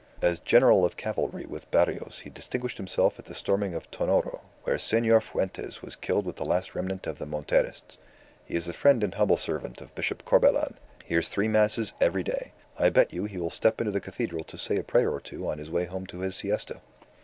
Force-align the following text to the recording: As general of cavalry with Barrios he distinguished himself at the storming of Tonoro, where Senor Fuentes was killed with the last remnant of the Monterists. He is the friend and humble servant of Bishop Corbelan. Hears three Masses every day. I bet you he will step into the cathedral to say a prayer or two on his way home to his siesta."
As 0.23 0.39
general 0.39 0.83
of 0.83 0.97
cavalry 0.97 1.45
with 1.45 1.69
Barrios 1.69 2.21
he 2.23 2.31
distinguished 2.31 2.77
himself 2.77 3.19
at 3.19 3.25
the 3.25 3.35
storming 3.35 3.75
of 3.75 3.85
Tonoro, 3.91 4.41
where 4.63 4.79
Senor 4.79 5.21
Fuentes 5.21 5.83
was 5.83 5.95
killed 5.95 6.25
with 6.25 6.37
the 6.37 6.43
last 6.43 6.73
remnant 6.73 7.05
of 7.05 7.19
the 7.19 7.27
Monterists. 7.27 7.99
He 8.43 8.55
is 8.55 8.65
the 8.65 8.73
friend 8.73 9.03
and 9.03 9.13
humble 9.13 9.37
servant 9.37 9.79
of 9.79 9.93
Bishop 9.93 10.25
Corbelan. 10.25 10.73
Hears 11.05 11.29
three 11.29 11.47
Masses 11.47 11.93
every 12.01 12.23
day. 12.23 12.51
I 12.79 12.89
bet 12.89 13.13
you 13.13 13.25
he 13.25 13.37
will 13.37 13.51
step 13.51 13.79
into 13.79 13.91
the 13.91 14.01
cathedral 14.01 14.43
to 14.45 14.57
say 14.57 14.77
a 14.77 14.83
prayer 14.83 15.11
or 15.11 15.21
two 15.21 15.47
on 15.47 15.59
his 15.59 15.69
way 15.69 15.85
home 15.85 16.07
to 16.07 16.21
his 16.21 16.35
siesta." 16.35 16.81